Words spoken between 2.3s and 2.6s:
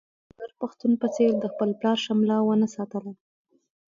و